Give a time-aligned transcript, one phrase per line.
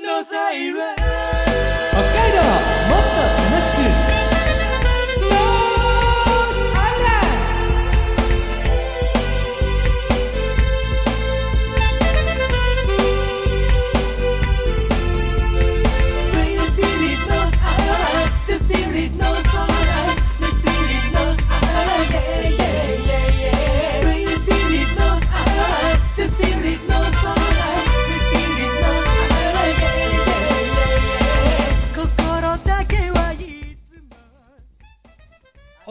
[0.00, 0.70] 北海
[2.30, 2.38] 道
[2.88, 3.97] もっと楽しく。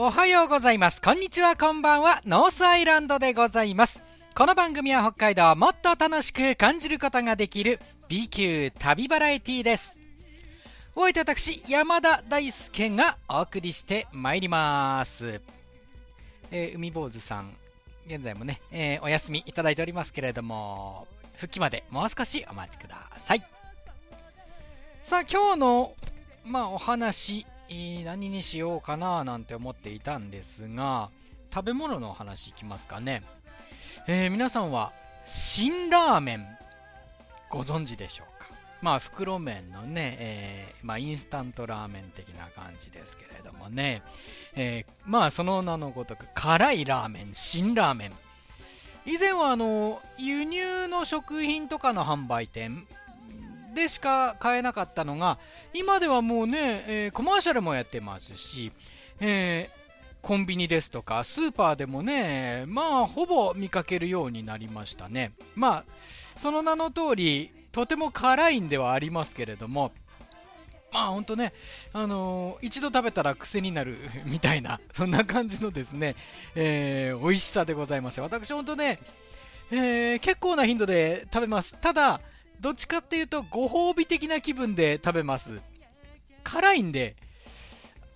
[0.08, 1.02] おはようございます。
[1.02, 1.58] こんにちは。
[1.58, 2.22] こんばんは。
[2.26, 4.02] ノースアイランドでございます。
[4.36, 10.00] この番組は北海道をもっと楽しく感じることができる B 級旅バラエティーです。
[10.96, 15.42] お相手私山田大輔がお送りしてまいります、
[16.52, 17.54] えー海坊主さん
[18.08, 23.44] 現在もね、えーお休みいただいておりますけれども復帰までもう少しお待ちください。
[25.04, 25.94] さあ今日の
[26.46, 27.46] まあお話
[28.06, 31.10] 何にしようかななんて思っていたんですが
[31.54, 33.24] 食べ物の話いきますかね、
[34.08, 34.92] えー皆さんは
[35.26, 36.46] 辛ラーメン
[37.50, 38.50] ご存知でしょうか？
[38.82, 44.02] まあ袋麺のね、えーまあ、インスタントラーメン的な感じですけれどもね、
[44.56, 48.12] えーまあその名のごとく辛いラーメン辛ラーメン。
[49.06, 52.86] 以前はあの輸入の食品とかの販売店
[53.78, 55.38] でしか買えなかったのが
[55.72, 58.72] 今ではもうね、えーコマーシャルもやってますし、
[59.20, 59.78] えー
[60.24, 65.32] コンビニですとかスーパーでもねまあほぼ見かけるようになりましたね。
[65.56, 65.84] まあ
[66.38, 69.92] その名の通りとても辛いんではありますけれども
[70.92, 71.54] まあほんとね、
[71.94, 76.16] あのー一度食べたら癖になる みたいなそんな感じのですね、
[76.56, 79.00] えー美味しさでございまして私ほんとね、
[79.72, 81.78] えー結構な頻度で食べます。
[81.80, 82.20] ただ
[82.60, 85.60] どっちかっていうとご褒美的な気分で食べます。
[86.44, 87.16] 辛いんで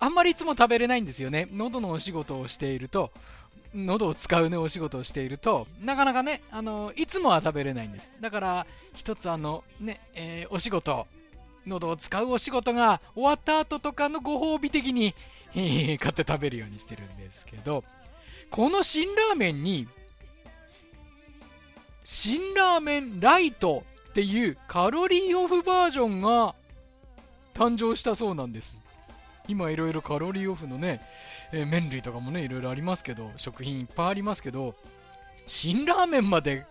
[0.00, 1.48] あんまりいつも食べれないんですよね。
[1.52, 3.10] 喉のお仕事をしていると
[3.74, 8.12] 喉を使うねお仕事をしているとなかなかねあのいつもは食べれないんです。
[8.20, 11.06] だから一つあのね、えーお仕事
[11.66, 15.14] 喉を使うお仕事が終わった後とかのご褒美的に、
[15.54, 17.84] 買って食べるようにしてるんですけど
[18.50, 19.86] この辛ラーメンに
[22.04, 26.54] 辛ラーメンライトっていうカロリーオフバージョンが
[27.54, 28.78] 誕生したそうなんです。
[29.48, 31.00] 今いろいろカロリーオフのね、
[31.50, 34.74] えー麺類とかもねいろいろありますけど食品いっぱいありますけど
[35.46, 36.66] 辛ラーメンまで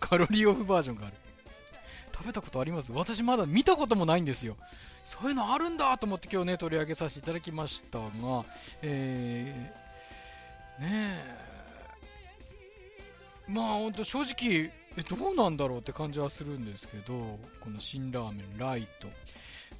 [0.00, 1.14] カロリーオフバージョンがある。
[2.12, 2.92] 食べたことあります？
[2.92, 4.56] 私まだ見たこともないんですよ。
[5.04, 8.06] そういうのあるんだと思って今日ね取り上げさせていただきましたが
[8.82, 11.50] えー、ねえ。
[13.48, 19.08] まあ本当正直えどうなんだろうって感じはするんですけどこの辛ラーメンライト。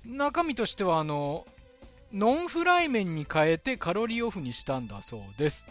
[0.05, 1.47] 中身としてはあの
[2.13, 5.67] ノンフライ麺に変えてカロリーオフにしたんだそうです。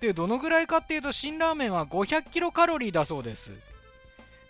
[0.00, 3.52] でどのぐらいかっていうと辛ラーメンは500キロカロリーだそうです。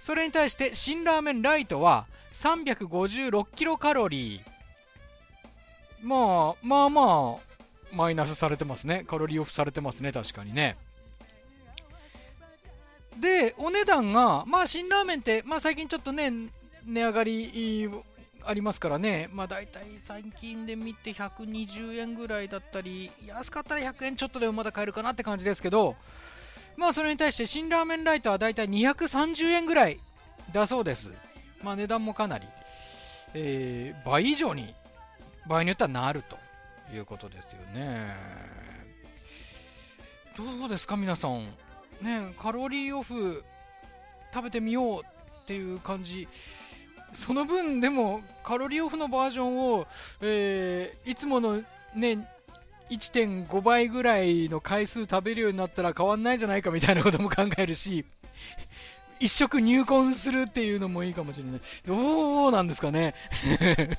[0.00, 4.42] それに対して辛ラーメンライトは356キロカロリー。
[6.02, 7.50] まあまあまあ
[7.92, 9.04] マイナスされてますね。
[9.06, 10.76] カロリーオフされてますね確かにね。
[13.18, 16.30] でお値段がまあ辛ラーメンって、まあ、最近ちょっとね
[16.86, 17.90] 値上がり
[18.44, 19.28] ありますからね。
[19.32, 25.96] まあ大体最近で見て120円ぐらいだったり安かったら100円ちょっとでもまだ買えるかなって感じですけど
[26.76, 29.98] まあそれに対して辛ラーメンライトは大体230円ぐらい
[30.52, 31.12] だそうです。
[31.62, 32.46] まあ値段もかなり、
[33.34, 34.74] えー倍以上に
[35.46, 36.38] 場合によってはなると
[36.94, 38.16] いうことですよね。
[40.36, 41.46] どうですか皆さん。
[42.02, 43.42] ねカロリーオフ
[44.32, 46.28] 食べてみようっていう感じ。
[47.12, 49.86] その分でもカロリーオフのバージョンを、
[50.20, 51.60] えーいつもの
[51.94, 52.28] ね
[52.90, 58.04] 1.5倍ぐらいの回数食べるようになったら変わんないじゃないかみたいなことも考えるし
[59.20, 61.60] 一食入魂するっていうのもいいかもしれない。
[61.84, 63.14] どうなんですかね。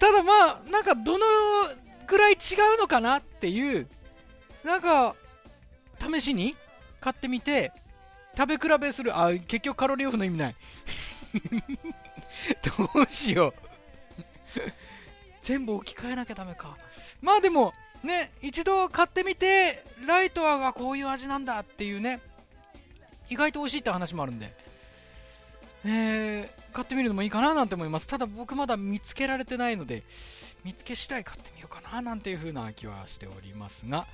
[0.00, 0.32] ただま
[0.66, 1.24] あなんかどの
[2.06, 2.36] くらい違
[2.76, 3.86] うのかなっていう
[4.64, 5.14] なんか
[6.10, 6.56] 試しに
[7.00, 7.72] 買ってみて
[8.36, 10.56] 食べ比べするあ結局カロリーオフの意味ない。
[12.94, 13.54] どうしよう。
[15.42, 16.76] 全部置き換えなきゃダメか。
[17.20, 17.72] まあでも
[18.02, 22.20] ね一度買ってみてライトはがこういう味なんだっていうね
[23.28, 24.54] 意外と美味しいって話もあるんで。
[25.84, 28.06] えー買ってみるのもいいかななんて思います。
[28.06, 30.04] ただ僕まだ見つけられてないので
[30.64, 34.06] 見つけ次第買ってみようかななんていう風な気はしておりますが。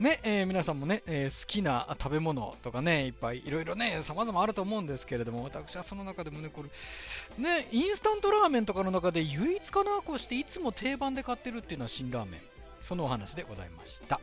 [0.00, 12.40] ね、えー、皆さんもね、えー、好きな食べ物とかねいっぱいいろいろね様々あると思うんですけれども私はその中でもねこれねインスタントラーメンとかの中で唯一かなこうしていつも定番で買ってるっていうのは辛ラーメン。
[12.82, 14.20] そのお話でございました。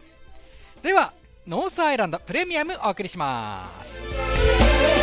[0.84, 1.14] では
[1.48, 5.01] ノースアイランドプレミアムお送りします。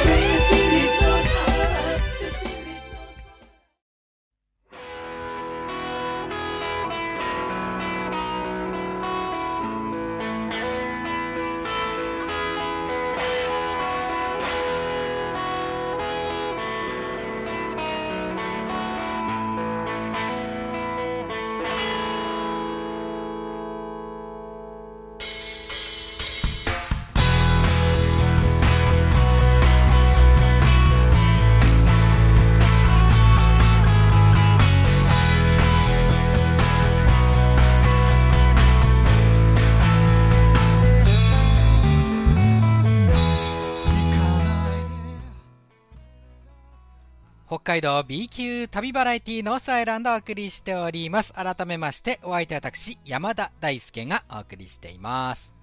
[47.68, 51.34] 海道 B 級旅バラエティノースアイランドをお送りしております。
[51.34, 55.54] 改めまして、お相手は私、山田大輔がお送りしています。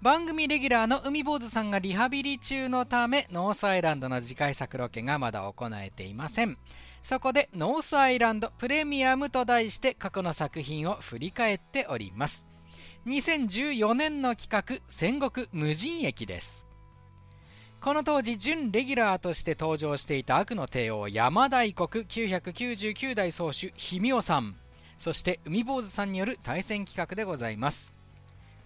[0.00, 6.56] 番組レギュラーの海坊主さんがリハビリ中のため、ノースアイランドの次回作ロケがまだ行えていません。
[7.02, 12.46] そこで、ノースアイランドプレミアムと題して過去の作品を振り返っております。
[13.08, 16.67] 2014年の企画、戦国無人駅です。
[17.80, 24.56] この当時準レギュラーとして登場していた悪の帝王山大国999代宗主氷見尾さん。
[24.98, 27.92] そして海坊主さんによる対戦企画でございます。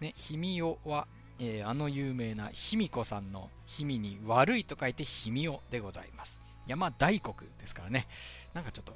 [0.01, 1.07] ね氷見尾は、
[1.39, 6.41] えー、あの有名な卑弥呼さんの氷見に悪いと書いて氷見尾でございます。
[6.67, 8.09] 山大国ですからね。
[8.55, 8.95] なんかちょっと、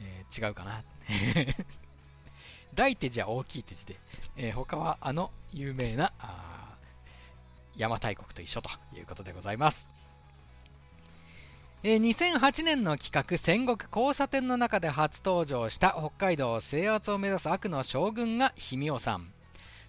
[0.00, 0.82] えー、違うかな。
[2.72, 3.96] 大ってじゃ大きいって字で、
[4.38, 6.69] えー、他はあの有名なあ
[7.80, 9.88] 邪馬台国と一緒ということでございます。
[11.82, 19.32] えー、2008年の企画戦国交差点の中で初登場した北海道制圧を目指す悪の将軍が氷見尾さん。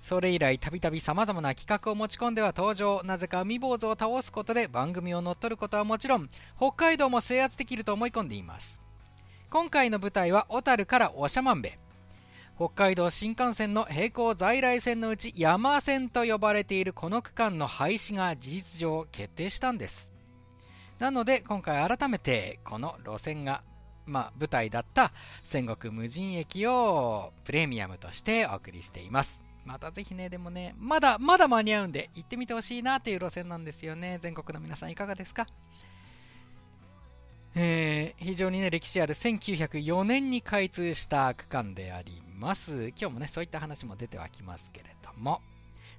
[0.01, 8.79] それ以来たびたびさまざまな企画を持ち込んでは登場なぜか海坊主を倒すことで番組を乗っ取ることはもちろん北海道も制圧できると思い込んでいます。
[9.49, 11.69] 今回の舞台は小樽から長万部。
[12.61, 20.11] 北海道新幹線の並行在来線のうち山線と呼ばれているこの区間の廃止が事実上決定したんです。
[20.99, 23.63] なので今回改めてこの路線が
[24.05, 25.11] まあ、舞台だった
[25.43, 29.41] 戦国無人駅をプレミアムとしてお送りしています。
[29.65, 34.19] またぜひねでもねまだまだ間に合うんで行ってみてほしいなという路線なんですよね。
[34.21, 35.47] 全国の皆さんいかがですか？
[37.55, 42.87] えー、非常にね歴史ある1904年に開通した区間であります。
[42.99, 45.41] 今日もね、そういった話も出てはきますけれども、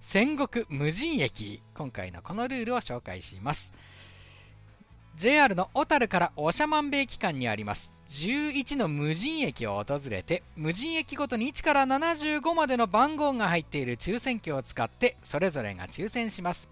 [0.01, 3.73] 戦国無人駅、今回のこのルールを紹介します。
[5.15, 7.95] JR の小樽から長万部駅間にあります。
[8.09, 16.69] 11の無人駅を訪れて無人駅ごとに1から75までの番号が入っている抽選機を使ってそれぞれが抽選します。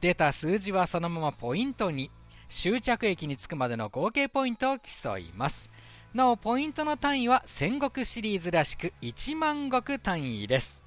[0.00, 2.10] 出た数字はそのままポイントに。
[2.50, 5.70] 終着駅に着くまでの合計ポイントを競います。
[6.12, 10.84] なおポイントの単位は戦国シリーズらしく1万石単位です。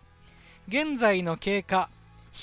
[0.68, 1.90] 現在の経過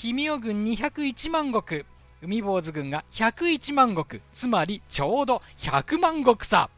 [0.01, 1.85] 氷見尾軍201万石
[2.23, 6.71] 海坊主軍が101万石つまりちょうど100万石差。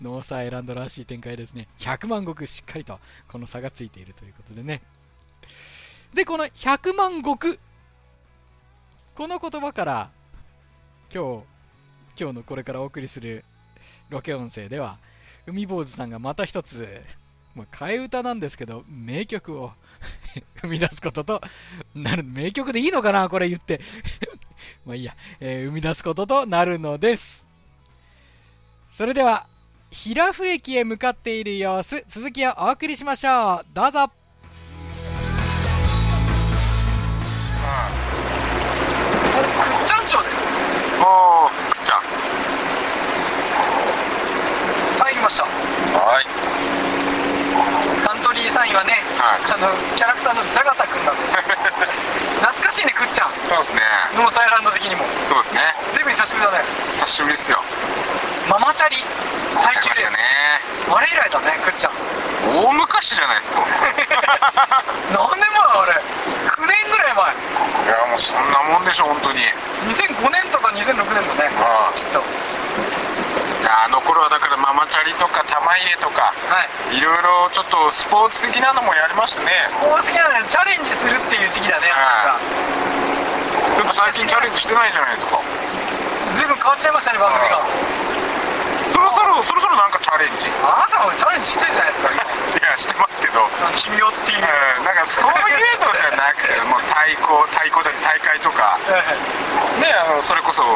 [0.00, 1.68] ノースアイランドらしい展開ですね。
[1.78, 4.82] 100万石しっかりとこの差がついているということでね。
[6.14, 7.60] でこの100万石
[9.14, 10.10] この言葉から
[11.14, 13.44] 今日今日のこれからお送りする
[14.12, 14.98] ロケ音声では、
[15.46, 17.00] 海坊主さんがまた一つ、
[17.54, 19.72] まあ、替え歌なんですけど、名曲を
[20.60, 21.40] 生み出すことと
[21.94, 23.80] なる、名曲でいいのかなこれ言って
[24.84, 27.48] まあいいや、えー、生み出すこととなるのです。
[28.92, 29.46] それでは、
[29.90, 33.66] 平布駅へ向かっている様子、続きをお送りしましょう。
[33.72, 34.10] どうぞ。
[39.86, 40.34] ちゃんちょです。
[41.00, 42.22] ああ、くっちゃん。
[45.22, 45.46] ました。
[45.46, 46.26] はい。
[48.02, 51.22] カントリーサインはね、はい、あのキャラクターのジャガタ君なんで
[52.42, 53.32] 懐かしいねくっちゃん。
[53.46, 53.80] そうですね。
[54.18, 55.06] ノースアイランド的にも。
[55.30, 55.62] そうですね。
[55.94, 56.66] 随分久しぶりだね。
[56.98, 57.62] 久しぶりですよ。
[58.50, 58.98] ママチャリ
[59.62, 60.10] 耐久です。
[60.10, 60.18] ね。
[60.90, 61.94] あれ以来だねくっちゃん。
[62.42, 63.62] 大昔じゃないですか。
[65.14, 66.02] 何年前あれ
[66.50, 67.30] ？9年ぐらい前。
[67.30, 69.46] いやもうそんなもんでしょ本当に。
[69.86, 71.50] 2005年とか2006年だね。
[71.62, 72.18] ああきっと。
[73.62, 74.51] やあの頃はだから
[74.82, 76.98] ママチャリとか玉入れとかはい。
[76.98, 79.70] いろいろちょっとスポーツ的なのもやりましたね。
[79.78, 85.38] 多すぎなのよチャレンジするっていう時期だねはあでも最近チャレンジしてないじゃないですか。
[86.34, 87.62] ずいぶん変わっちゃいましたね番組が。
[88.90, 90.50] そろそろそろそろなんかチャレンジ。
[90.50, 92.66] いあなたもチャレンジしてるじゃないですか今。
[92.66, 93.38] やしてますけど。
[93.78, 94.42] 君よっていう。
[94.42, 98.82] うんなんかそういうのじゃなくて もう太鼓太鼓じゃ大会とか。
[99.78, 100.66] ねあのそれこそ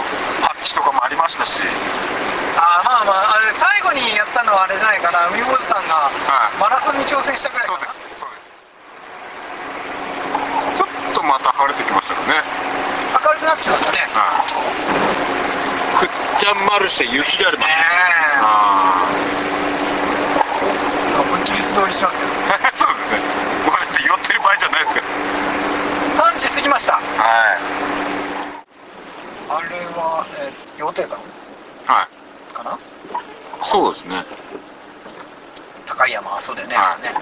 [0.47, 1.59] パッチとかもありましたし。
[1.59, 2.16] あ
[2.87, 5.27] まあまああれ最後にやったのはあれじゃないかな。
[5.27, 6.63] 海坊主さんがはい。
[6.63, 8.47] マラソンに挑戦したぐらいそうですそうです。
[10.79, 12.47] ちょっとまた晴れてきましたよね。
[13.11, 14.07] 明るくなってきましたね。
[14.15, 14.55] はい。
[15.99, 17.67] ふっちゃんマルシェ雪だるま。
[17.67, 18.39] ねえ。
[18.47, 19.03] あ
[21.27, 22.31] 思いっきり素通りしますけど。
[22.55, 23.27] あそうですね。
[23.67, 25.03] もうだって寄ってる場合じゃないですか
[26.23, 26.93] 3時過ぎました。
[26.93, 27.67] らはい。
[29.51, 31.19] あれは、えー、羊蹄山
[31.91, 32.16] はい
[33.71, 34.25] そうですね。
[35.87, 37.03] 高い山そうだよね、はい。
[37.03, 37.15] ね。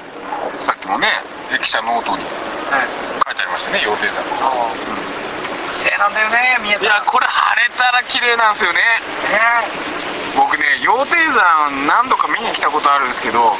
[0.64, 1.08] さっきもね
[1.52, 2.88] 駅舎ノートにはい。
[3.26, 4.72] 書いてありましたね羊蹄山ああ
[5.78, 8.80] 綺麗なんだよね見えたいやこれ晴れたら綺麗なんですよね。
[8.80, 9.68] ね
[10.36, 13.52] 僕ね羊蹄山何度か見に来たことあるんですけどう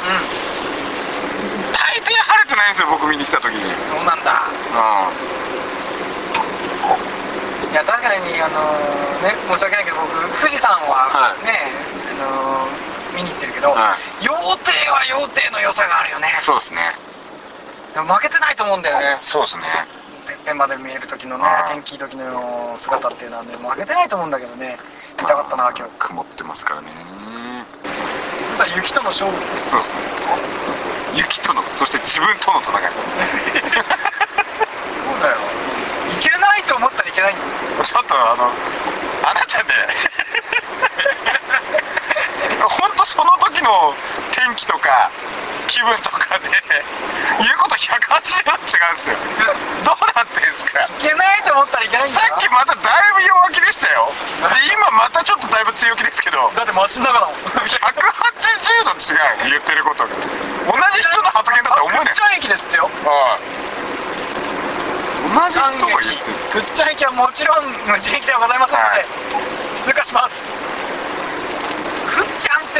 [1.71, 3.61] 大抵晴れてないんですよ僕見に来た時に。
[3.61, 4.23] うんんそうなん。
[4.23, 4.41] だ
[7.71, 8.73] いや確かにあの
[9.21, 11.45] ね申し訳ないけど僕富士山ははい。
[11.45, 11.71] ね、
[12.15, 12.67] あ
[13.11, 14.35] の見に行ってるけど、は羊蹄
[14.91, 16.39] は羊蹄の良さがあるよね。
[16.43, 16.95] そうですね。
[17.93, 19.19] でも負けてないと思うんだよね。
[19.23, 19.63] そうですね。
[20.27, 24.79] てっぺんまで見える時のね天気時の姿っていうのはね負けてないと思うんだけどね
[25.21, 26.91] 見たかったな今日曇ってますからね。
[28.57, 29.37] ただ雪との勝負
[29.69, 29.95] そうですね。
[31.15, 32.75] 雪とのそして自分との戦い。
[34.95, 35.37] そうだよ。
[36.11, 37.43] いけないと思ったらいけないんだ
[37.77, 37.83] よ。
[37.83, 38.51] ちょっとあの
[39.23, 40.14] あなたね
[43.05, 43.93] その時の
[44.33, 45.11] 天気とか
[45.67, 47.85] 気分とかで言うこと180
[48.49, 49.17] 度違うんですよ。
[49.85, 50.89] どうなってんすか？
[50.89, 52.19] いけないと思ったらいけないんだ。
[52.19, 54.09] よさっきまただいぶ弱気でしたよ。
[54.09, 56.51] で今またちょっとだいぶ強気ですけど。
[56.55, 57.45] だって街の中だもん180
[58.89, 60.09] 度違う言ってることが。
[60.09, 60.17] 同
[60.97, 62.89] じ人の発言だと思うねふっちゃん駅ですってよ。
[62.89, 63.45] はい。
[65.29, 66.37] 同じ人が言ってる。
[66.51, 69.05] ふっちゃん駅はもちろん無人駅ではございませんので、はい。
[69.85, 70.33] 通過します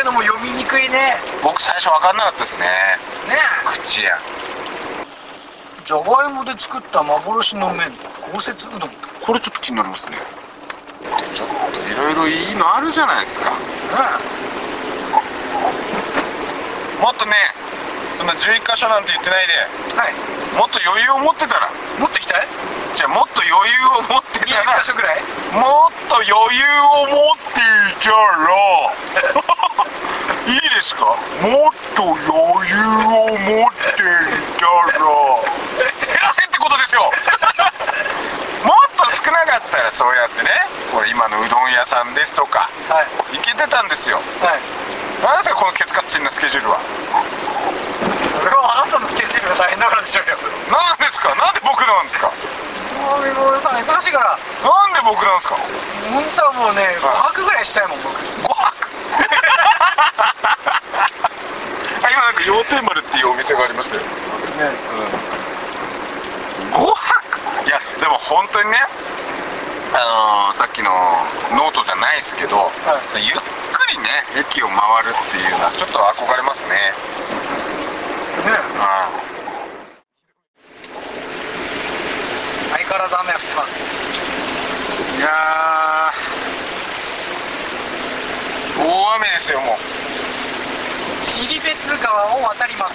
[0.05, 1.17] のも読みにくいね。
[1.43, 2.65] 僕最初分かんなかったですね。
[3.27, 3.41] ね。
[3.89, 4.19] 口や。
[5.81, 7.91] えじゃがいもで作った幻の麺。
[8.31, 8.89] 豪雪うどん。
[8.89, 10.17] ねこれちょっと気になりますね。
[11.35, 13.51] ちょっといろいろいいのあるじゃないですか。
[17.01, 17.33] もっとね
[18.15, 19.53] そんな11箇所なんて言ってないで。
[20.00, 20.13] はい。
[20.55, 21.69] もっと余裕を持ってたら。
[22.00, 22.47] 持ってきたい？
[22.95, 25.21] じゃあもっと余裕を持ってた20ら箇所ぐらい？
[25.51, 26.63] もっと余裕
[27.01, 27.63] を持ってい
[28.03, 29.44] たらいい
[30.75, 31.05] ですか？
[31.41, 34.03] もっと余裕を持ってい
[34.60, 35.00] たら。
[35.96, 37.01] 減らせってことですよ。
[38.63, 40.50] もっと少なかったらそうやってね。
[40.91, 43.01] これ今のうどん屋さんですとかは
[43.32, 43.38] い。
[43.38, 44.17] 行けてたんですよ。
[44.17, 44.25] はい。
[45.24, 46.79] 何ですかこのケツカッチンなスケジュールは？
[48.44, 50.38] それはあなたのスケジュールが大変だからでしょうよ。
[50.70, 51.29] 何ですか？
[51.36, 52.27] なんで僕なんですか？
[52.27, 55.55] もうみぼさん忙しいからなんで僕なんですか
[56.12, 58.89] 本当はもうね5泊ぐらいしたいもん僕5泊
[62.45, 64.01] 羊蹄丸っていうお店がありましたよ。
[64.03, 64.07] ね。
[66.71, 67.65] 5泊？
[67.65, 68.77] いやでも本当にね
[69.93, 70.91] あのーさっきの
[71.57, 72.69] ノートじゃないですけど、
[73.17, 73.41] ゆっ
[73.73, 76.69] くりね駅を回るっていうのはちょっと憧れますね。
[76.69, 78.53] ね。
[82.71, 83.71] 相変わらず雨が降ってます。
[85.17, 89.94] いやー大雨ですよもう
[91.25, 92.94] 尻別川を渡ります。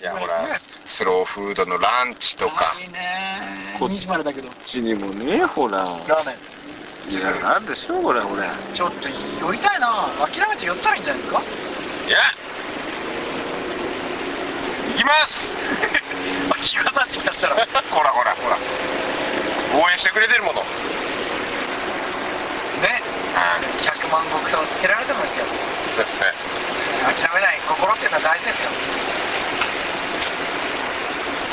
[0.00, 2.74] いやほらスローフードのランチとか。
[2.80, 3.76] いいね。
[3.78, 4.48] こ2時までだけど。
[4.48, 6.00] こっちにもねほら。
[6.06, 6.36] ラーメン。
[7.12, 10.10] いやあるでしょこれほらちょっと寄りたいな。
[10.18, 11.42] 諦めて寄ったらいいんじゃないですか？
[11.42, 11.44] い
[12.10, 12.18] や。
[14.88, 15.48] 行きます。
[16.60, 17.56] 日が差してきたしたら。
[17.56, 17.60] ほ
[18.02, 18.58] らほらほら。
[19.78, 20.60] 応援してくれてるもの。
[20.62, 20.66] ね。
[23.78, 25.44] 100万石差をつけられてもですよ。
[25.94, 26.32] そうですね。
[27.04, 28.70] 諦めない心っていうのは大事ですよ。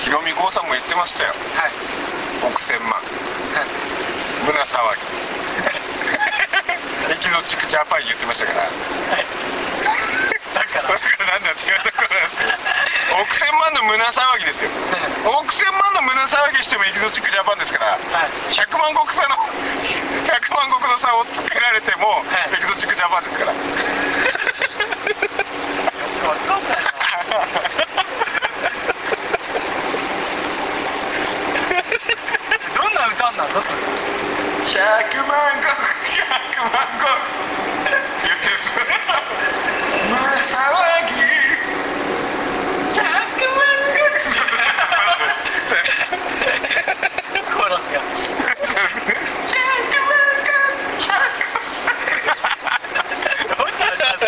[0.01, 1.33] ヒロミ郷さんも言ってましたよ。
[1.33, 1.71] はい。
[2.47, 3.03] 億千万はい。
[4.45, 5.01] 胸騒ぎ。
[7.13, 8.63] エキゾチックジャパン言ってましたから。
[8.63, 8.75] だか
[10.81, 10.89] ら。
[10.89, 12.51] だからなんだって言われたからですけど
[13.21, 14.69] 億千万の胸騒ぎですよ
[15.25, 18.31] 億千万の胸騒ぎしてもエキゾチックジャパンですからはい。
[18.53, 22.53] 100万石差の100万石の差をつけられても、はい。
[22.53, 23.53] エキゾチックジャパンですから。
[32.75, 33.79] どんな歌なんだそれ。
[34.65, 35.65] 100万石
[36.21, 37.55] 100万石。
[38.25, 38.73] 言ってるんです
[40.05, 40.17] 胸
[40.49, 40.57] 騒
[41.05, 41.13] ぎ
[42.93, 42.99] 100
[43.55, 43.75] 万
[47.53, 48.01] コロスが
[53.45, 54.25] どんな歌なんだ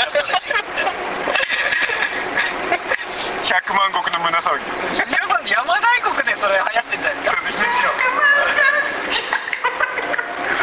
[3.44, 7.58] 100万石の胸騒ぎです皆さん邪馬台国でそれ流行ってんじゃないですかむし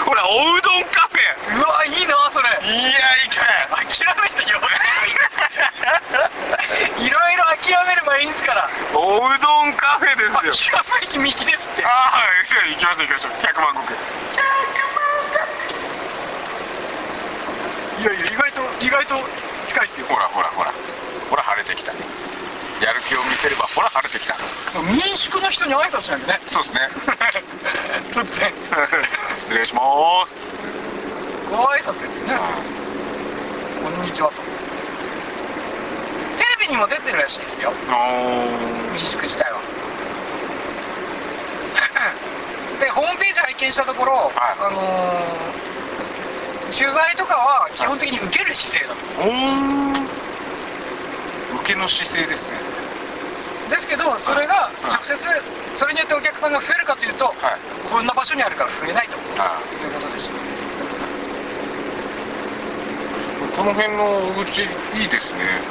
[0.05, 1.19] ほらおうどんカフェ
[1.59, 3.41] ろうわいいなそれいやいか
[3.81, 4.61] ん諦めてよ
[6.99, 13.95] いろいろ諦めればいいんすからおうどんカフェですよ諦めき道ですってああはいそう行きましょう行きましょう100万石
[18.01, 19.15] いやいや意外と意外と
[19.67, 20.07] 近いですよ。
[20.07, 20.73] ほらほらほら
[21.31, 21.93] ほら晴れてきた。
[21.93, 24.37] やる気を見せればほら晴れてきた。
[24.83, 26.41] 民宿の人に挨拶しないとね。
[26.49, 26.91] そうですね。
[28.11, 28.53] 突然
[29.37, 29.81] 失礼しま
[30.27, 30.35] す。
[31.49, 32.35] ご挨拶ですよね。
[33.83, 34.43] こんにちはと。
[36.37, 37.71] テレビにも出てるらしいですよ。
[37.71, 39.61] お民宿自体は。
[42.81, 44.33] でホームページ拝見したところ、はい。
[44.61, 45.64] あのー
[46.75, 49.01] 取材とかは基本的に受ける姿勢だと。
[49.23, 50.05] おー
[51.63, 52.53] 受けの姿勢ですね。
[53.71, 55.07] ですけどそれがはい。
[55.07, 55.17] 直接
[55.79, 57.35] それによってお客さんが増えるかというとはい
[57.91, 59.17] こんな場所にあるから増えないと。
[59.39, 59.87] あい。
[59.87, 60.35] うことでした。
[63.57, 64.67] この辺のお家
[64.99, 65.63] いいですね。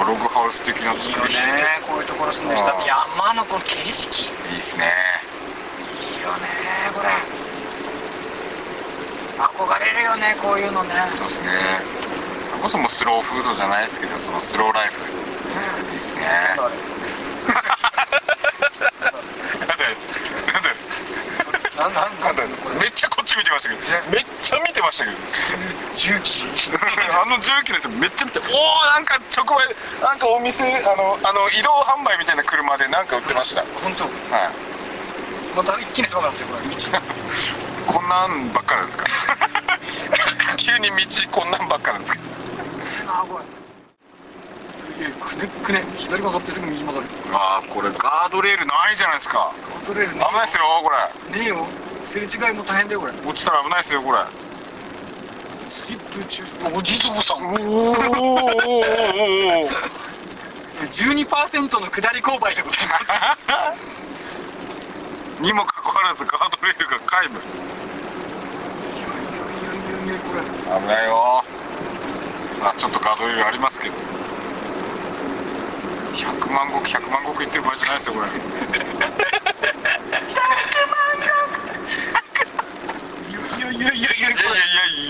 [0.00, 1.82] ログハウス的ないいよ作りね。
[1.86, 4.08] こういうところ住んでる人だって山のこの景色。
[4.22, 4.24] い
[4.54, 4.92] いいですね。
[6.18, 6.48] いよね
[6.94, 7.47] これ
[9.38, 10.94] 憧れるよねこういうのね。
[11.16, 11.80] そうですね。
[12.50, 15.00] それこそもうスローフードじゃないですけどそのスローライフ
[15.92, 16.20] いいですね。
[21.78, 22.42] なんでなんだ
[22.80, 23.80] めっちゃこっち見てましたけど
[24.10, 25.16] めっちゃ見てましたけど。
[25.96, 26.42] 重機。
[27.22, 28.46] あの重機の人めっちゃ見ておお
[28.86, 33.62] なんか直売なんかお店あのあの移動販売みたいな車でなんか売ってました。
[33.82, 34.04] 本当。
[34.04, 34.12] はい。
[35.54, 36.74] また一気にそうなってるこれ道
[37.92, 39.04] こんなんばっかなんですか？
[40.58, 40.94] 急に道
[41.40, 42.20] こんなんばっかなんですか？
[43.08, 43.38] あこ
[44.98, 47.06] れいやくねくね左曲がってすぐ右曲がる。
[47.32, 49.52] ああこれガードレールないじゃないですか。
[49.74, 50.90] ガードレール危ないですよこ
[51.32, 51.38] れ。
[51.38, 51.66] ねえよ。
[52.04, 53.12] すれ違いも大変だよこれ。
[53.24, 54.18] 落ちたら危ないですよこれ。
[55.70, 56.42] スリップ中
[56.76, 57.36] お地蔵さん。
[57.46, 59.72] おーおーおーおーおー。
[60.90, 63.82] 12%の下り勾配でございます。
[65.42, 67.42] にもかかわらずガードレールが皆無い
[68.98, 71.42] やいやいやいやこれ危ないよ。
[72.60, 73.94] あちょっとガードレールありますけど。
[76.14, 78.26] 100万石100万石いってる場合じゃないですよこれ。
[78.28, 78.30] い
[83.60, 84.36] やいやいやいやいやいやい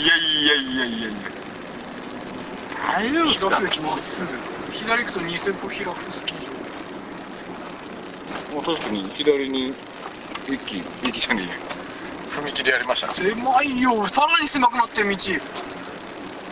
[0.06, 1.18] やいやいやいやいやいやいや
[2.86, 3.40] 大丈夫です。
[3.46, 3.50] か
[4.72, 6.38] 左行くとニセコヒラフスキー
[8.50, 8.54] 場。
[8.54, 9.74] もう確かに左に
[10.48, 11.54] 駅駅じゃねえや
[12.30, 13.14] 踏切ありましたね。
[13.14, 14.06] 狭いよ。
[14.08, 15.18] さらに狭くなってる道。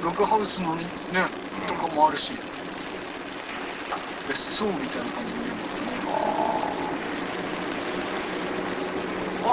[0.03, 0.85] ログハウスのね
[1.69, 2.33] とかもあるし。
[4.29, 5.41] 別荘みたいな感じで。
[5.41, 5.51] 見え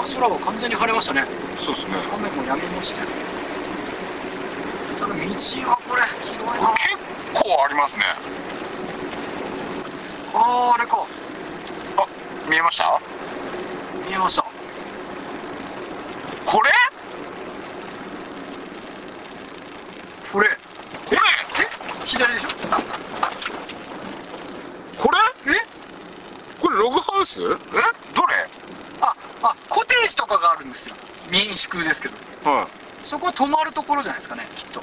[0.00, 1.24] ますねあ空は完全に晴れましたね。
[1.64, 1.94] そうですね。
[2.12, 3.04] 雨もやみました
[4.98, 6.74] ただ道はこれ広いな。
[6.74, 6.96] 結
[7.34, 8.04] 構ありますね。
[10.34, 11.06] あーあれか。
[11.96, 12.06] あ
[12.50, 13.00] 見えました？
[14.08, 14.42] 見えました
[16.44, 16.70] これ
[20.30, 20.48] これ
[21.08, 21.18] これ
[22.02, 22.48] え左でしょ？
[25.02, 25.10] こ
[25.44, 25.52] れ？
[25.52, 25.56] え？
[26.60, 27.42] これログハウス？
[27.42, 27.44] え？
[27.44, 27.58] どれ？
[29.00, 30.94] ああコテージとかがあるんですよ。
[31.30, 32.14] 民宿ですけど。
[32.48, 32.66] はい。
[33.06, 34.80] そこは泊まるところじゃないですかねきっと。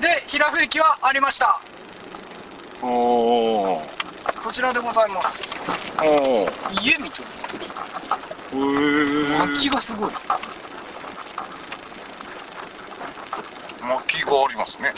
[0.00, 1.60] で平布駅はありました。
[2.80, 2.86] お
[3.74, 3.82] お
[4.44, 5.42] こちらでございます。
[6.00, 7.24] おお家みたい
[8.54, 10.10] へえな薪がすごい。
[10.10, 10.16] ね
[13.82, 14.94] 薪がありますね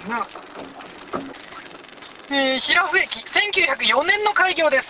[2.31, 4.89] えー、平布駅1904年の開業です、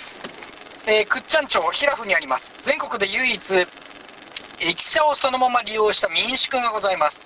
[0.87, 2.44] えー、倶知安町平布にあります。
[2.62, 3.40] 全国で唯一
[4.61, 7.20] 駅舎をそのまま利用した民宿がございます、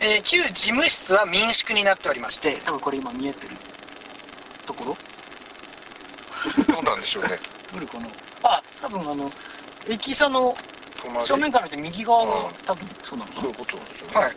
[0.00, 3.56] えー旧事務室は民宿になっておりまして多分これ今見えてる
[4.66, 4.96] ところ？
[6.74, 7.38] どうなんでしょうね。
[7.72, 8.08] どれかな？
[8.42, 9.32] あ多分あの
[9.88, 10.56] 駅舎の
[11.02, 14.14] 隣正面から見て右側がうん多分そうなのかそういうことなんですよね。
[14.14, 14.36] なはい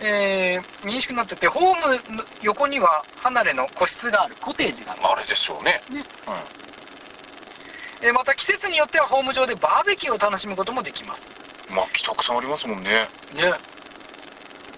[0.00, 1.74] えー、民宿になっててホー
[2.08, 4.36] ムの横には離れの個室がある。
[4.40, 5.00] コテージがある。
[5.04, 5.82] あれでしょうね。
[5.90, 6.04] ね。
[6.26, 8.06] うん。
[8.06, 11.22] えーまた季節によってはホーム上でバーベキューを楽しむこともできます。
[11.68, 13.08] 薪たくさんありますもんね。
[13.34, 13.52] ね。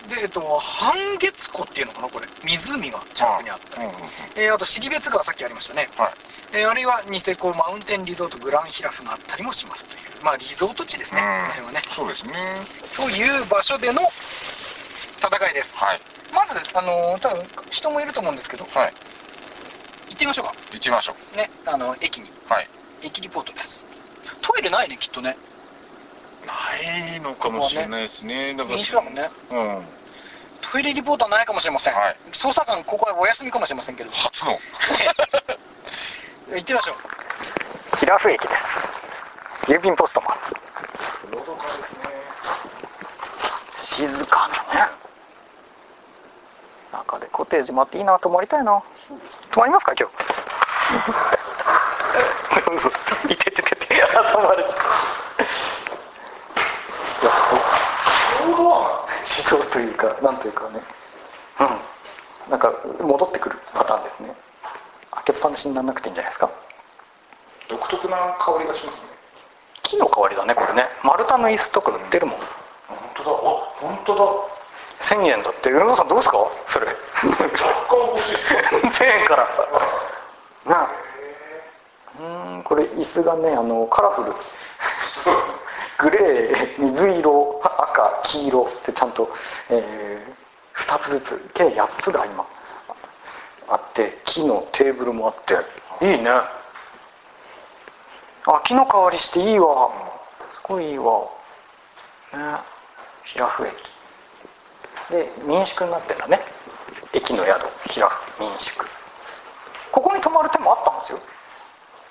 [0.08, 2.26] でえっと半月湖っていうのかなこれ。
[2.42, 4.08] 湖が近くにあったり、うんうんうん。
[4.36, 6.12] えーあと尻別川さっきありましたね、はい。
[6.52, 10.24] えーあるいはニセコマウンテンリゾートグランヒラフがあったりもしますという。
[10.24, 11.82] まあリゾート地ですね、この辺はね。
[11.94, 12.62] そうですね。
[12.96, 14.00] という場所での
[15.20, 16.00] 戦いですはい。
[16.32, 18.94] まずあのー多分人もいると思うんですけどはい。
[20.08, 21.36] 行ってみましょうか行きましょう。
[21.36, 22.68] ねあの駅にはい。
[23.02, 23.84] 駅リポートです
[24.42, 25.36] トイレないねきっとね
[26.46, 28.54] ないのかもしれないですね。
[28.54, 29.76] だから民宿だもんねうん。
[29.78, 29.82] は
[30.72, 31.96] トイレリポートはないかもしれません、い。
[32.32, 34.58] 捜査官ここはお休みかもしれませんけど初の。
[36.52, 38.64] 行ってみましょう平布駅です
[39.66, 40.38] 郵便ポストもあ
[41.30, 41.98] るのどかですね。
[43.84, 45.09] 静かなね
[46.92, 48.82] 中でコテージもあっていいな泊まりたいな。
[49.52, 50.14] 泊まりますか今日？
[53.32, 53.86] いてててて。
[54.32, 54.80] 挟まれちゃう。
[57.22, 57.60] いやそう。
[59.26, 60.80] 指導というかなんというかね。
[61.60, 61.80] うん。
[62.50, 64.34] なんか戻ってくるパターンですね。
[65.12, 66.50] 開けっぱなしにならなくていいんじゃないですか。
[67.68, 69.02] 独特な香りがしますね。
[69.82, 70.88] 木の代わりだねこれね。
[71.04, 72.38] 丸太の椅子とか売ってるもん。
[72.88, 73.30] 本当だ。
[73.30, 73.32] あ、
[73.80, 74.24] 本当だ。
[75.00, 76.38] 1000円だって宇野さんどうですか？
[76.68, 76.86] それ。
[76.86, 76.96] 若
[77.36, 77.48] 干
[78.08, 78.62] 欲しいですね。
[78.90, 79.48] 1000円から。
[80.66, 80.90] なあ。
[82.18, 84.34] うーんこれ椅子がねあのカラフル。
[85.98, 89.30] グレー水色赤黄色ってちゃんと、
[89.68, 90.34] え
[90.74, 92.46] 2つずつ計8つが今。
[93.68, 95.54] あって木のテーブルもあって。
[96.04, 96.30] いいね。
[96.30, 96.50] あ
[98.64, 99.90] 木の代わりしていいわ。
[100.54, 101.28] すごいいいわ。
[102.32, 102.60] ね。
[103.24, 103.74] 平布駅
[105.10, 106.40] で民宿になってんだね。
[107.12, 108.86] 駅の宿平布民宿。
[109.92, 111.18] ここに泊まる手もあったんですよ。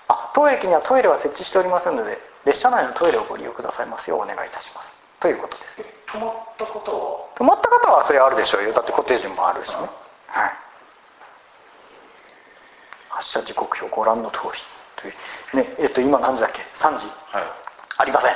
[0.09, 4.89] あ当駅にはトイレは設置しておりませんので列車内のトイレをご利用くださいますようお願いいたします。
[5.21, 5.89] ということです。
[6.11, 8.73] 泊まったこと泊まった方はそれはあるでしょうよ。
[8.73, 9.75] だってコテージもあるしね。
[10.27, 10.51] はい。
[13.09, 14.49] 発車時刻表ご覧の通り。
[15.01, 17.05] というねえっと今何時だっけ？3時。
[17.31, 17.39] は。
[17.39, 17.51] はい。
[17.97, 18.31] ありません。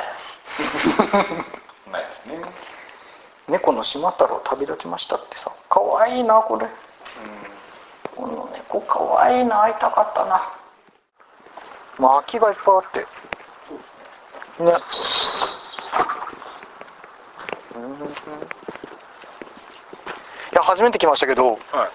[1.91, 2.41] ないですね。
[3.47, 6.65] 猫の島太郎旅立ちましたってさかわいいなこれ。
[6.65, 6.71] うん。
[8.15, 10.53] この猫かわいいな会いたかったな。
[11.99, 12.99] まあ空きがいっぱいあって。
[14.63, 14.77] ね。
[17.75, 17.93] うん。
[20.53, 21.59] いや初めて来ましたけど。
[21.71, 21.91] は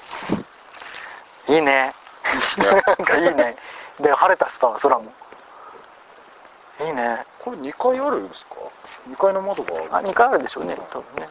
[1.49, 1.55] い。
[1.55, 1.95] いいね。
[2.59, 3.57] なんかいいね。
[4.01, 5.13] で晴れたしさ空も
[6.81, 7.27] いいね。
[7.41, 8.55] これ2階あるんですか
[9.09, 11.29] ?2 階の窓がああ2階あるでしょうね多分ね。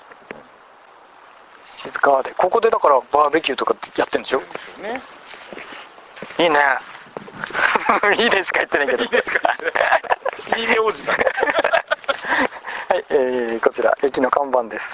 [1.65, 2.33] 静かで。
[2.38, 4.39] ここでだからバーベキューとかやってんでしょ？
[4.81, 5.01] ね。
[6.39, 6.60] いいね。
[8.17, 9.03] いいねしか言ってないけど。
[9.03, 9.07] い
[10.63, 10.79] いね。
[10.79, 11.15] おじさん。
[12.89, 14.86] はい、えー、こちら駅の看板です。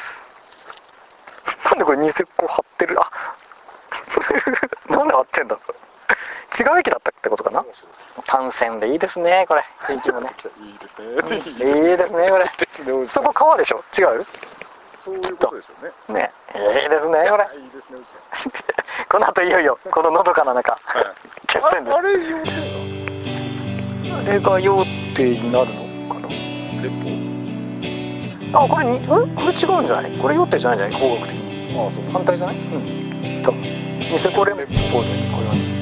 [1.66, 3.00] なんでこれニセコ貼ってる？
[3.00, 3.10] あ
[4.90, 5.58] なんで貼ってんだ？
[6.54, 7.66] 違う駅だったってことかな？
[8.28, 9.64] 単線でいいですねこれ。
[9.90, 10.30] 駅もね。
[10.62, 11.94] いいですいね。
[11.94, 12.46] いですねこれ。
[13.14, 13.84] そこ川でしょ？
[13.98, 14.26] 違う？
[15.04, 15.76] そういうことですよ
[16.14, 16.20] ね。
[16.20, 16.32] ね。
[16.56, 17.48] いいですねこれ。
[17.60, 18.00] いいですね。
[19.10, 21.06] この後いよいよこののどかな中はい。
[21.48, 21.98] 決戦です。
[21.98, 22.52] あれ、要請なんで
[24.06, 24.18] すか？
[24.20, 24.78] あれが要
[25.16, 26.28] 定になるのかな？
[26.30, 26.90] レ
[28.54, 29.08] あこれにん？
[29.08, 30.12] これ違うんじゃない？
[30.20, 31.10] これ要定じゃないんじゃない？
[31.10, 31.74] 工学的に。
[31.76, 32.04] ポああ、そう。
[32.12, 32.56] 反対じゃない？
[32.56, 33.44] うん。
[33.44, 33.62] 多分。
[33.62, 35.73] ニセコ連邦でこれはうん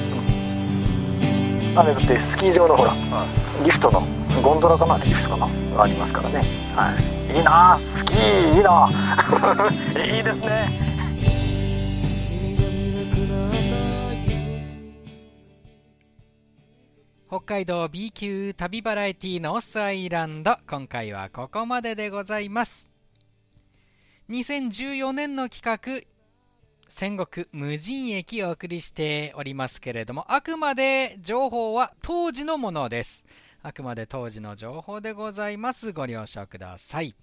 [1.74, 3.26] あれだってスキー場のほらは
[3.64, 4.02] リフトの
[4.44, 6.40] ゴンドラかなリフトかながありますからね。
[6.76, 6.92] は
[7.32, 7.38] い。
[7.38, 8.90] いいなあスキーいいな。
[8.92, 9.70] あ
[10.04, 10.92] いいですね。
[17.30, 22.92] 北海道 B 級旅バラエティノースアイランド今回はここまででございます。
[24.30, 26.11] 2014年の企画
[26.94, 33.24] 戦国無人駅をお送りしておりますけれどもあくまで情報は当時のものです。
[33.64, 35.94] あくまで当時の情報でございます。
[35.94, 37.16] ご了承ください。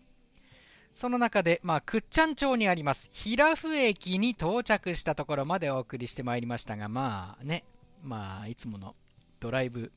[0.95, 3.11] その中で、まあ、倶知安町にあります。
[3.13, 7.63] 平布駅に到着したところまでお送りしてまいりましたがまあね。
[8.03, 8.97] まあいつもの
[9.39, 9.93] ドライブ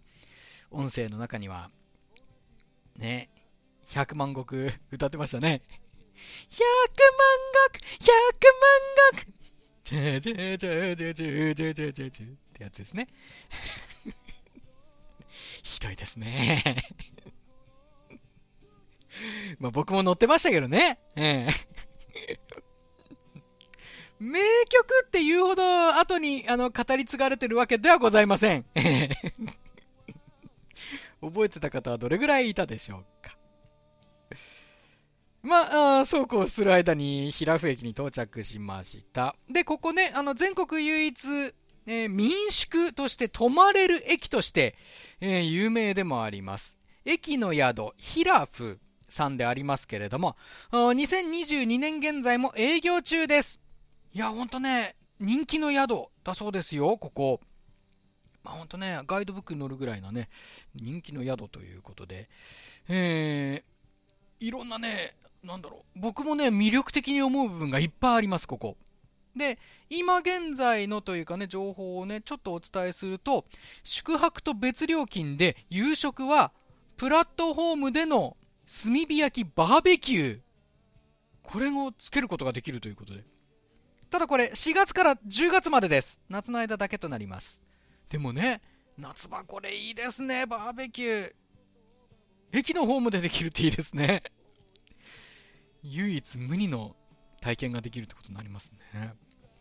[0.69, 1.71] 音声の中には、
[2.97, 3.29] ね、
[3.87, 5.61] 100万石歌ってましたね。
[6.49, 7.31] 100万
[7.73, 8.11] 石 !100
[9.25, 9.30] 万
[9.91, 13.07] 石じゃじゃじゃじゃじゃじゃじゃじゃじゃってやつですね。
[15.63, 16.63] ひどいですね。
[19.59, 20.99] まあ僕も乗ってましたけどね。
[21.15, 22.39] ええ
[24.19, 28.65] 名曲っていうほど後にあの語り継がれてるわけではございません。
[31.19, 33.35] 覚えてた方はどれぐらいいたでしょうか。
[35.43, 39.35] まあ、そうこうする間に平布駅に到着しました。
[39.49, 41.27] で、ここね、あの全国唯一、
[41.87, 44.75] えー、民宿として泊まれる駅として、
[45.19, 46.77] えー、有名でもあります。
[47.05, 50.37] 駅の宿、ヒラフさんでありますけれども、
[50.71, 53.59] 2022年現在も営業中です。
[54.13, 57.41] いや、ほんとね、人気の宿だそうですよ、ここ。
[58.43, 60.29] まあ、ほんとね、ガイドブックに載るぐらいなね、
[60.75, 62.29] 人気の宿ということで、
[62.87, 68.77] えー、いろんなね、なんだろう、僕もね、魅力的に思う部分がいっぱいあります、ここ。
[69.35, 73.45] で、今現在のというかね、情報をね、ちょっとお伝えすると、
[73.83, 76.51] 宿泊と別料金で夕食は、
[76.97, 78.37] プラットフォームでの
[78.83, 80.39] 炭火焼きバーベキュー。
[81.43, 83.23] これをつけることができるということで。
[84.09, 86.21] ただこれ4月から10月までです。
[86.29, 87.61] 夏の間だけとなります。
[88.09, 88.61] でもね、
[88.97, 91.33] 夏場これいいですね、バーベキュー。
[92.51, 94.23] 駅のホームでできるっていいですね。
[95.83, 96.95] 唯一無二の
[97.41, 99.13] 体験ができるってことになりますね。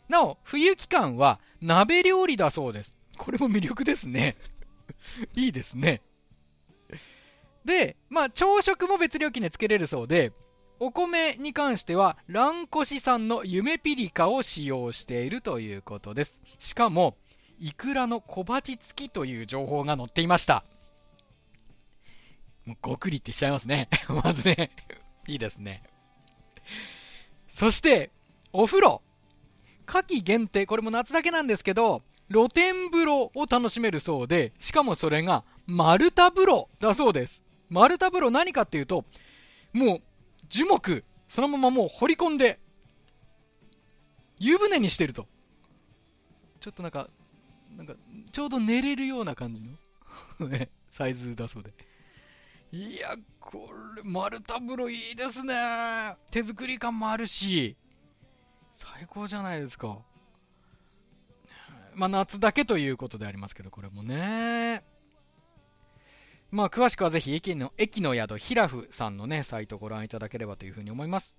[0.09, 2.97] なお、冬期間は鍋料理だそうです。
[3.17, 4.37] これも魅力ですね。
[5.35, 6.03] いいですね。
[7.65, 10.33] で、まあ、朝食も別料金でつけれるそうで、
[10.79, 16.41] お米に関しては、蘭越産の夢ピリカを使用しているということです。
[16.59, 17.19] しかも、
[17.59, 20.65] イクラの小鉢付きという情報が載っていました。
[22.65, 23.89] もうごくりってしちゃいますね。
[24.25, 24.71] まずね
[25.27, 25.83] いいですね。
[27.49, 28.11] そして、
[28.53, 29.03] お風呂。
[29.87, 37.43] 夏季限定、これも夏だけなんですけど、露天風呂を楽しめるそうで、しかもそれが丸太風呂だそうです。
[37.71, 39.05] 丸太風呂何かっていうと、
[39.73, 40.03] もう
[40.49, 42.59] 樹木、そのままもう掘り込んで、
[44.39, 45.27] 湯船にしてると。
[46.61, 47.09] ちょっとなんか、
[47.77, 47.95] なんか、
[48.33, 49.71] ちょうど寝れるような感じの
[50.91, 51.73] サイズだそうで。
[52.73, 55.55] いや、これ、丸太風呂いいですね。
[56.31, 57.77] 手作り感もあるし、
[58.75, 59.99] 最高じゃないですか。
[61.95, 64.85] まあ、夏だけということでありますけど、これもね。
[66.53, 71.35] まあ、詳しくはぜひ駅の、駅の宿、ヒラフさんのね、サイトをご覧いただければというふうに思います。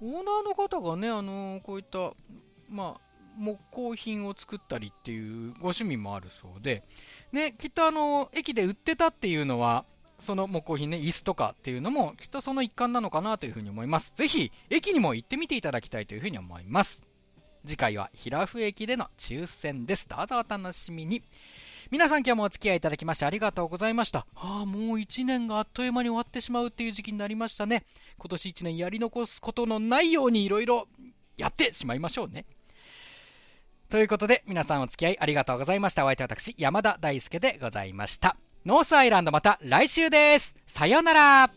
[0.00, 2.12] オーナーの方がね、あのー、こういった、
[2.68, 3.00] まあ、
[3.38, 6.84] 木工品を作ったりっていうご趣味もあるそうで、
[7.32, 9.84] ね、きっとあの、駅で売ってたっていうのは、
[10.18, 14.14] その木工品ね、椅子とかっていうのも、きっとその一環なのかなというふうに思います。
[14.14, 17.02] ぜひ、駅にも行ってみていただきたいというふうに思います。
[17.64, 20.08] 次回は、ヒラフ駅での抽選です。
[20.08, 21.22] どうぞお楽しみに。
[21.90, 24.26] 皆さん今日もお付き合いいただきましてありがとうございました。
[24.34, 27.84] ああ、もう1年があっという間に終わってしまうっていう時期になりましたね。
[28.18, 30.88] 今年1年やり残すことのないようにいろいろ
[31.36, 32.44] やってしまいましょうね。
[33.88, 36.04] ということで、皆さんお付き合いありがとうございました。
[36.04, 38.36] お相手は私、山田大輔でございました。
[38.66, 40.56] ノースアイランドまた来週です。
[40.66, 41.50] さようなら。